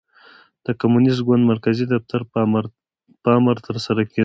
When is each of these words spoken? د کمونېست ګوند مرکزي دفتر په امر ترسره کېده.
د 0.65 0.67
کمونېست 0.81 1.21
ګوند 1.27 1.43
مرکزي 1.51 1.85
دفتر 1.93 2.21
په 3.23 3.29
امر 3.37 3.55
ترسره 3.67 4.03
کېده. 4.11 4.19